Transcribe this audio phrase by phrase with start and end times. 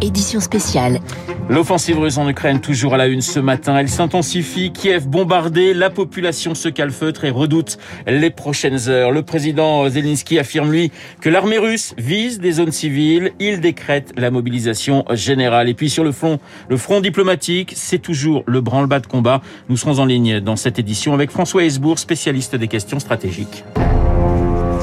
[0.00, 1.00] Édition spéciale.
[1.48, 4.72] L'offensive russe en Ukraine, toujours à la une ce matin, elle s'intensifie.
[4.72, 9.12] Kiev bombardé, la population se calfeutre et redoute les prochaines heures.
[9.12, 10.90] Le président Zelensky affirme, lui,
[11.20, 13.32] que l'armée russe vise des zones civiles.
[13.38, 15.68] Il décrète la mobilisation générale.
[15.68, 19.40] Et puis sur le front, le front diplomatique, c'est toujours le branle-bas de combat.
[19.68, 23.64] Nous serons en ligne dans cette édition avec François Hesbourg, spécialiste des questions stratégiques.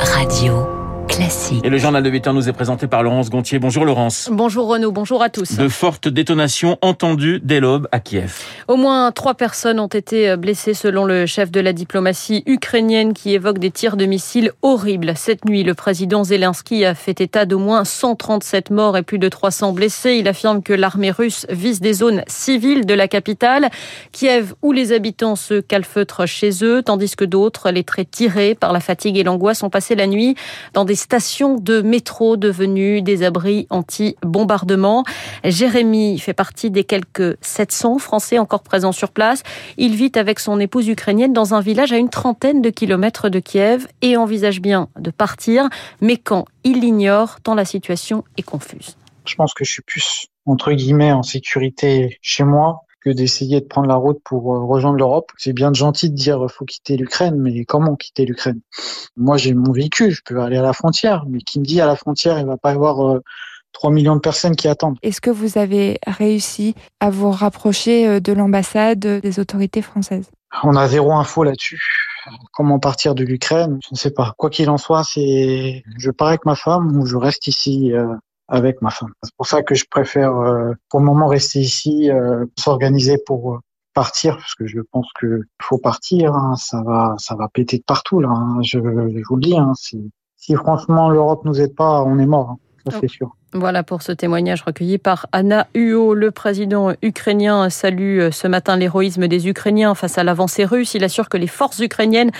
[0.00, 0.75] Radio.
[1.08, 1.64] Classique.
[1.64, 3.58] Et le journal de 8 heures nous est présenté par Laurence Gontier.
[3.58, 4.28] Bonjour Laurence.
[4.32, 5.56] Bonjour Renaud, bonjour à tous.
[5.56, 8.42] De fortes détonations entendues dès l'aube à Kiev.
[8.68, 13.32] Au moins trois personnes ont été blessées selon le chef de la diplomatie ukrainienne qui
[13.34, 15.12] évoque des tirs de missiles horribles.
[15.16, 19.28] Cette nuit, le président Zelensky a fait état d'au moins 137 morts et plus de
[19.28, 20.16] 300 blessés.
[20.16, 23.70] Il affirme que l'armée russe vise des zones civiles de la capitale,
[24.12, 28.72] Kiev, où les habitants se calfeutrent chez eux, tandis que d'autres, les traits tirés par
[28.72, 30.34] la fatigue et l'angoisse, ont passé la nuit
[30.74, 35.04] dans des stations de métro devenues des abris anti-bombardement.
[35.44, 39.42] Jérémy fait partie des quelques 700 Français encore présents sur place.
[39.76, 43.38] Il vit avec son épouse ukrainienne dans un village à une trentaine de kilomètres de
[43.38, 45.68] Kiev et envisage bien de partir,
[46.00, 48.96] mais quand il l'ignore, tant la situation est confuse.
[49.24, 53.66] Je pense que je suis plus, entre guillemets, en sécurité chez moi que d'essayer de
[53.66, 55.30] prendre la route pour euh, rejoindre l'Europe.
[55.38, 58.60] C'est bien gentil de dire faut quitter l'Ukraine, mais comment quitter l'Ukraine?
[59.16, 61.86] Moi, j'ai mon véhicule, je peux aller à la frontière, mais qui me dit à
[61.86, 63.20] la frontière, il va pas y avoir
[63.76, 64.96] 3 millions de personnes qui attendent.
[65.02, 70.30] Est-ce que vous avez réussi à vous rapprocher euh, de l'ambassade, des autorités françaises?
[70.62, 71.82] On a zéro info là-dessus.
[72.52, 73.78] Comment partir de l'Ukraine?
[73.84, 74.32] Je ne sais pas.
[74.38, 78.06] Quoi qu'il en soit, c'est je pars avec ma femme ou je reste ici euh,
[78.48, 79.12] avec ma femme.
[79.22, 83.54] C'est pour ça que je préfère euh, pour le moment rester ici, euh, s'organiser pour
[83.54, 83.58] euh,
[83.94, 86.34] partir parce que je pense que faut partir.
[86.34, 86.54] Hein.
[86.56, 88.28] Ça va, ça va péter de partout là.
[88.28, 88.58] Hein.
[88.62, 89.56] Je, je, vous le dis.
[89.56, 89.72] Hein.
[89.74, 92.56] Si, si, franchement l'Europe nous aide pas, on est mort.
[92.86, 93.36] Ça c'est sûr.
[93.58, 96.12] Voilà pour ce témoignage recueilli par Anna Huo.
[96.12, 100.92] Le président ukrainien salue ce matin l'héroïsme des Ukrainiens face à l'avancée russe.
[100.94, 102.32] Il assure que les forces ukrainiennes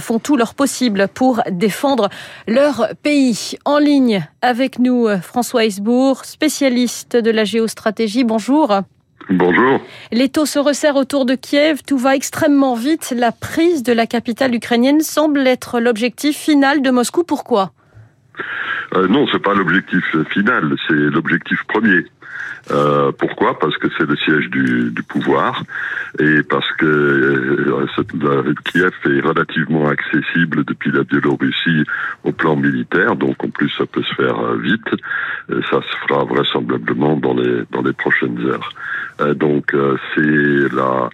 [0.00, 2.08] font tout leur possible pour défendre
[2.48, 3.56] leur pays.
[3.64, 8.24] En ligne avec nous, François Hesbourg, spécialiste de la géostratégie.
[8.24, 8.80] Bonjour.
[9.30, 9.80] Bonjour.
[10.10, 11.82] Les taux se resserrent autour de Kiev.
[11.86, 13.14] Tout va extrêmement vite.
[13.16, 17.22] La prise de la capitale ukrainienne semble être l'objectif final de Moscou.
[17.22, 17.70] Pourquoi?
[18.94, 22.04] Euh, non, c'est pas l'objectif final, c'est l'objectif premier.
[22.70, 23.58] Euh, pourquoi?
[23.58, 25.62] Parce que c'est le siège du, pouvoir
[26.18, 31.84] et parce que euh, Kiev est relativement accessible depuis la Biélorussie
[32.24, 34.88] au plan militaire, donc en plus ça peut se faire euh, vite.
[35.48, 38.70] Ça se fera vraisemblablement dans les dans les prochaines heures.
[39.20, 39.74] Euh, donc
[40.14, 41.08] c'est la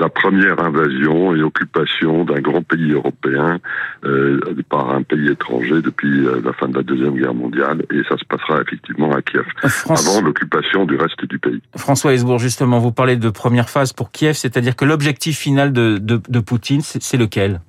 [0.00, 3.58] la première invasion et occupation d'un grand pays européen
[4.04, 7.84] euh, par un pays étranger depuis la fin de la deuxième guerre mondiale.
[7.90, 10.06] Et ça se passera effectivement à Kiev France...
[10.06, 11.60] avant l'occupation du reste du pays.
[11.76, 15.98] François Hesbourg, justement, vous parlez de première phase pour Kiev, c'est-à-dire que l'objectif final de,
[15.98, 17.60] de, de Poutine, c'est lequel?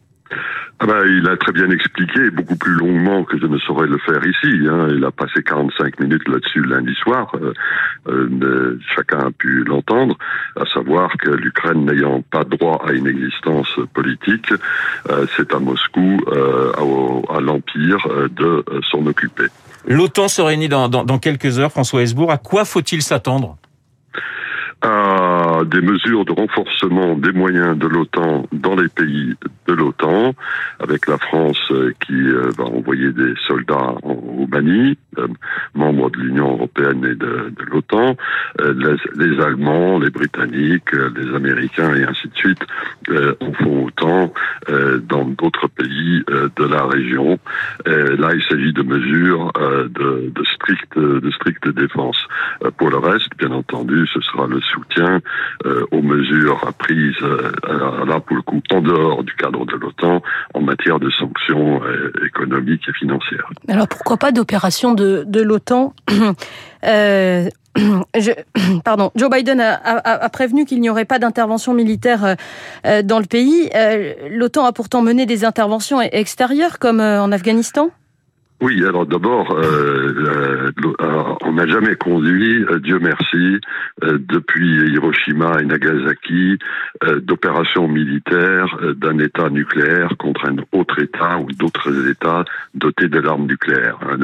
[0.82, 3.98] Ah ben, il a très bien expliqué, beaucoup plus longuement que je ne saurais le
[3.98, 4.66] faire ici.
[4.66, 4.88] Hein.
[4.96, 7.30] Il a passé 45 minutes là-dessus lundi soir.
[7.36, 7.54] Euh,
[8.08, 10.18] euh, chacun a pu l'entendre,
[10.56, 14.54] à savoir que l'Ukraine n'ayant pas droit à une existence politique,
[15.10, 19.48] euh, c'est à Moscou, à, l'Empire, de s'en occuper.
[19.86, 22.32] L'OTAN se réunit dans, dans, dans quelques heures, François Hesbourg.
[22.32, 23.58] À quoi faut-il s'attendre?
[24.82, 29.34] À des mesures de renforcement des moyens de l'OTAN dans les pays
[29.68, 30.34] de l'OTAN,
[30.80, 31.72] avec la France
[32.06, 34.98] qui va envoyer des soldats en Roumanie,
[35.76, 38.16] membre de l'Union européenne et de, l'OTAN,
[38.60, 42.66] les, Allemands, les Britanniques, les Américains et ainsi de suite
[43.42, 44.34] en font autant
[45.08, 47.38] dans d'autres pays de la région.
[47.86, 52.18] Là, il s'agit de mesures de, de stricte de stricte défense.
[52.78, 55.22] Pour le reste, bien entendu, ce sera le soutien
[55.66, 57.52] euh, aux mesures prises euh,
[58.06, 60.22] là pour le coup en dehors du cadre de l'OTAN
[60.54, 63.50] en matière de sanctions euh, économiques et financières.
[63.68, 65.94] Alors pourquoi pas d'opération de, l'OTAN
[68.84, 72.36] pardon, Joe Biden a, prévenu qu'il n'y aurait pas d'intervention militaire
[73.04, 73.70] dans le pays.
[74.32, 77.92] L'OTAN a pourtant mené des interventions extérieures comme en Afghanistan
[78.62, 80.72] oui, alors d'abord, euh,
[81.02, 83.62] euh, on n'a jamais conduit, Dieu merci,
[84.02, 86.60] depuis Hiroshima et Nagasaki,
[87.22, 93.46] d'opérations militaires d'un État nucléaire contre un autre État ou d'autres États dotés de l'arme
[93.46, 93.98] nucléaire.
[94.02, 94.18] Hein,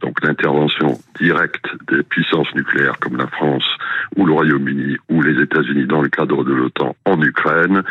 [0.00, 3.68] donc l'intervention directe des puissances nucléaires comme la France
[4.16, 7.82] ou le Royaume-Uni ou les États-Unis dans le cadre de l'OTAN en Ukraine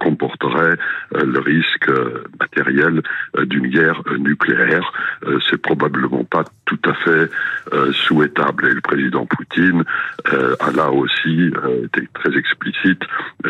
[0.00, 0.76] comporterait
[1.12, 1.90] le risque
[2.40, 3.02] matériel
[3.44, 4.92] d'une guerre nucléaire.
[5.48, 7.30] C'est probablement pas tout à fait
[7.92, 8.68] souhaitable.
[8.68, 9.84] Et le président Poutine
[10.24, 11.52] a là aussi
[11.84, 13.02] été très explicite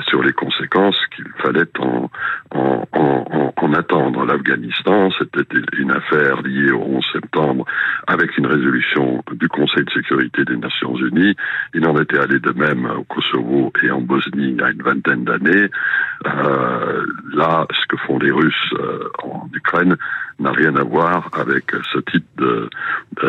[0.08, 2.10] sur les conséquences qu'il fallait en,
[2.54, 4.24] en, en, en attendre.
[4.24, 5.46] L'Afghanistan, c'était
[5.78, 7.64] une affaire liée au 11 septembre
[8.06, 11.34] avec une résolution du Conseil de sécurité des Nations Unies.
[11.74, 14.82] Il en était allé de même au Kosovo et en Bosnie il y a une
[14.82, 15.68] vingtaine d'années.
[16.26, 19.96] Euh, là, ce que font les Russes euh, en Ukraine
[20.38, 22.26] n'a rien à voir avec ce type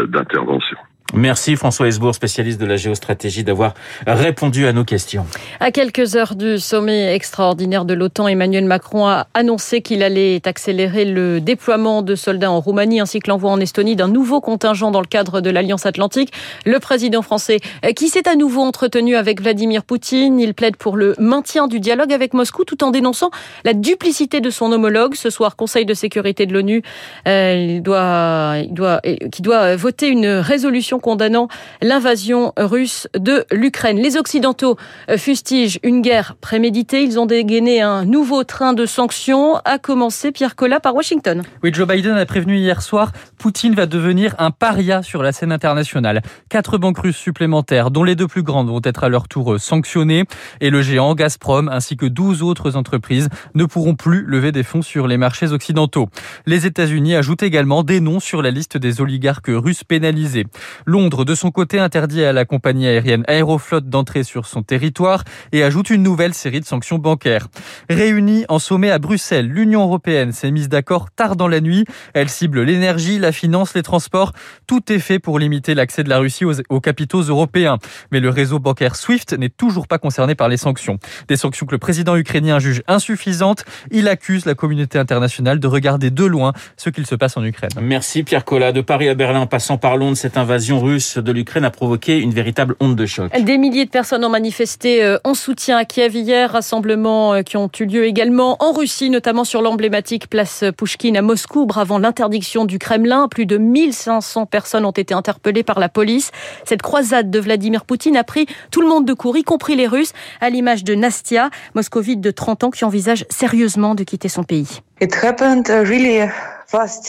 [0.07, 0.77] d'intervention.
[1.13, 3.73] Merci François Hesbourg, spécialiste de la géostratégie, d'avoir
[4.05, 5.25] répondu à nos questions.
[5.61, 11.05] À quelques heures du sommet extraordinaire de l'OTAN, Emmanuel Macron a annoncé qu'il allait accélérer
[11.05, 14.99] le déploiement de soldats en Roumanie ainsi que l'envoi en Estonie d'un nouveau contingent dans
[14.99, 16.33] le cadre de l'Alliance Atlantique.
[16.65, 17.61] Le président français,
[17.95, 22.11] qui s'est à nouveau entretenu avec Vladimir Poutine, il plaide pour le maintien du dialogue
[22.11, 23.31] avec Moscou tout en dénonçant
[23.63, 25.15] la duplicité de son homologue.
[25.15, 26.83] Ce soir, Conseil de sécurité de l'ONU,
[27.27, 29.01] euh, il doit, il doit,
[29.31, 31.47] qui doit voter une résolution condamnant
[31.81, 33.97] l'invasion russe de l'Ukraine.
[33.97, 34.77] Les Occidentaux
[35.17, 37.03] fustigent une guerre préméditée.
[37.03, 41.43] Ils ont dégainé un nouveau train de sanctions, à commencer, Pierre Collat, par Washington.
[41.63, 45.51] Oui, Joe Biden a prévenu hier soir, Poutine va devenir un paria sur la scène
[45.51, 46.21] internationale.
[46.49, 50.25] Quatre banques russes supplémentaires, dont les deux plus grandes vont être à leur tour sanctionnées,
[50.61, 54.81] et le géant Gazprom ainsi que 12 autres entreprises ne pourront plus lever des fonds
[54.81, 56.09] sur les marchés occidentaux.
[56.45, 60.45] Les États-Unis ajoutent également des noms sur la liste des oligarques russes pénalisés.
[60.87, 65.61] Londres, de son côté, interdit à la compagnie aérienne Aeroflot d'entrer sur son territoire et
[65.61, 67.49] ajoute une nouvelle série de sanctions bancaires.
[67.89, 71.83] Réunie en sommet à Bruxelles, l'Union européenne s'est mise d'accord tard dans la nuit.
[72.13, 74.31] Elle cible l'énergie, la finance, les transports.
[74.65, 77.79] Tout est fait pour limiter l'accès de la Russie aux, aux capitaux européens.
[78.13, 80.99] Mais le réseau bancaire SWIFT n'est toujours pas concerné par les sanctions.
[81.27, 83.65] Des sanctions que le président ukrainien juge insuffisantes.
[83.91, 87.71] Il accuse la communauté internationale de regarder de loin ce qu'il se passe en Ukraine.
[87.81, 88.71] Merci Pierre Collat.
[88.71, 92.31] De Paris à Berlin passant par Londres, cette invasion russe de l'Ukraine a provoqué une
[92.31, 93.31] véritable onde de choc.
[93.41, 97.85] Des milliers de personnes ont manifesté en soutien à Kiev hier, rassemblements qui ont eu
[97.85, 103.27] lieu également en Russie, notamment sur l'emblématique place Pouchkine à Moscou, bravant l'interdiction du Kremlin.
[103.27, 106.31] Plus de 1500 personnes ont été interpellées par la police.
[106.65, 109.87] Cette croisade de Vladimir Poutine a pris tout le monde de court, y compris les
[109.87, 114.43] Russes, à l'image de Nastia, moscovite de 30 ans qui envisage sérieusement de quitter son
[114.43, 114.81] pays.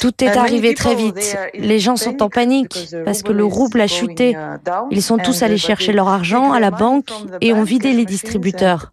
[0.00, 1.36] Tout est arrivé très vite.
[1.54, 4.36] Les gens sont en panique parce que le rouble a chuté.
[4.90, 8.92] Ils sont tous allés chercher leur argent à la banque et ont vidé les distributeurs.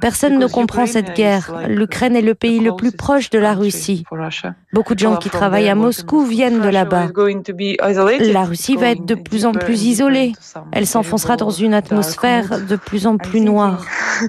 [0.00, 1.54] Personne ne comprend cette guerre.
[1.68, 4.04] L'Ukraine est le pays le plus proche de la Russie.
[4.72, 7.08] Beaucoup de gens qui travaillent à Moscou viennent de là-bas.
[8.20, 10.32] La Russie va être de plus en plus isolée.
[10.72, 13.84] Elle s'enfoncera dans une atmosphère de plus en plus noire.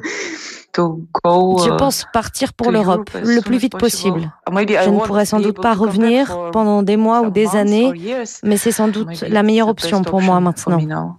[0.77, 4.31] Je pense partir pour l'Europe le plus vite possible.
[4.47, 7.93] Je ne pourrai sans doute pas revenir pendant des mois ou des années,
[8.43, 11.17] mais c'est sans doute la meilleure option pour moi maintenant.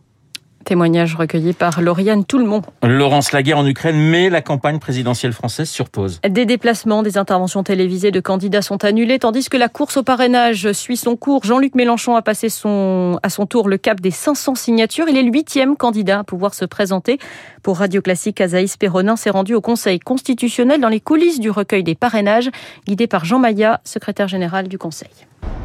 [0.66, 2.66] Témoignage recueilli par Lauriane Tout-le-Monde.
[2.82, 6.20] Laurence, la guerre en Ukraine met la campagne présidentielle française sur pause.
[6.28, 10.72] Des déplacements, des interventions télévisées de candidats sont annulés, tandis que la course au parrainage
[10.72, 11.44] suit son cours.
[11.44, 15.06] Jean-Luc Mélenchon a passé son, à son tour le cap des 500 signatures.
[15.08, 17.20] Il est le huitième candidat à pouvoir se présenter.
[17.62, 21.84] Pour Radio Classique, Azaïs Perronin s'est rendu au Conseil constitutionnel dans les coulisses du recueil
[21.84, 22.50] des parrainages,
[22.88, 25.10] guidé par Jean Maillat, secrétaire général du Conseil.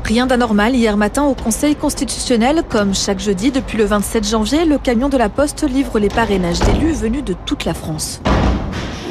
[0.03, 2.63] Rien d'anormal hier matin au Conseil constitutionnel.
[2.67, 6.59] Comme chaque jeudi depuis le 27 janvier, le camion de la Poste livre les parrainages
[6.59, 8.21] d'élus venus de toute la France.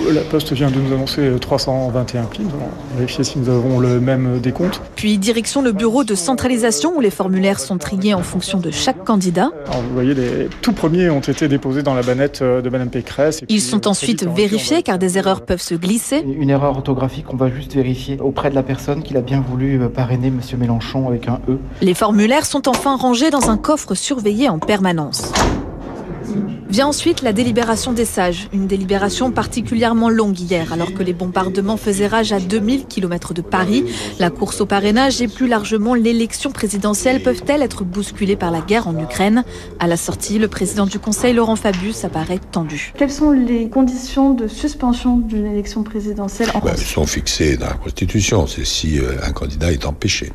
[0.09, 2.43] La Poste vient de nous annoncer 321 plis.
[2.43, 4.81] Nous allons vérifier si nous avons le même décompte.
[4.97, 9.05] Puis direction le bureau de centralisation où les formulaires sont triés en fonction de chaque
[9.05, 9.51] candidat.
[9.69, 13.43] Alors, vous voyez, les tout premiers ont été déposés dans la bannette de Mme Pécresse.
[13.49, 16.25] Ils sont ensuite vérifiés car des erreurs peuvent se glisser.
[16.27, 19.81] Une erreur orthographique, on va juste vérifier auprès de la personne qu'il a bien voulu
[19.95, 20.41] parrainer M.
[20.59, 21.59] Mélenchon avec un E.
[21.83, 25.33] Les formulaires sont enfin rangés dans un coffre surveillé en permanence.
[26.71, 31.77] Vient ensuite la délibération des sages, une délibération particulièrement longue hier, alors que les bombardements
[31.77, 33.85] faisaient rage à 2000 km de Paris.
[34.21, 38.87] La course au parrainage et plus largement l'élection présidentielle peuvent-elles être bousculées par la guerre
[38.87, 39.43] en Ukraine?
[39.81, 42.93] À la sortie, le président du Conseil, Laurent Fabius, apparaît tendu.
[42.97, 47.67] Quelles sont les conditions de suspension d'une élection présidentielle en ben, Elles sont fixées dans
[47.67, 50.31] la Constitution, c'est si un candidat est empêché.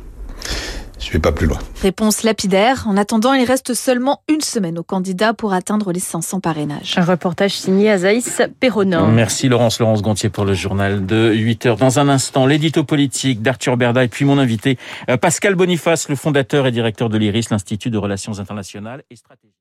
[1.16, 1.58] Je vais pas plus loin.
[1.80, 2.84] Réponse lapidaire.
[2.86, 6.92] En attendant, il reste seulement une semaine aux candidats pour atteindre les 500 parrainages.
[6.98, 9.06] Un reportage signé Azaïs Perronin.
[9.06, 11.76] Merci Laurence, Laurence Gontier pour le journal de 8 heures.
[11.78, 14.76] Dans un instant, l'édito politique d'Arthur Berda et puis mon invité
[15.22, 19.54] Pascal Boniface, le fondateur et directeur de l'IRIS, l'Institut de Relations Internationales et Stratégiques.